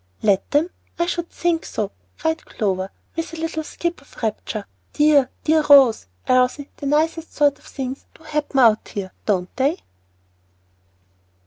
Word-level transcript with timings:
"Let 0.23 0.49
them! 0.49 0.71
I 0.97 1.05
should 1.05 1.29
think 1.29 1.63
so," 1.63 1.91
cried 2.17 2.43
Clover, 2.43 2.89
with 3.15 3.33
a 3.33 3.37
little 3.37 3.63
skip 3.63 4.01
of 4.01 4.15
rapture. 4.23 4.65
"Dear, 4.93 5.29
dear 5.43 5.61
Rose! 5.69 6.07
Elsie, 6.27 6.71
the 6.77 6.87
nicest 6.87 7.31
sort 7.35 7.59
of 7.59 7.65
things 7.65 8.07
do 8.15 8.23
happen 8.23 8.57
out 8.57 8.87
here, 8.87 9.11
don't 9.27 9.55
they?" 9.57 9.83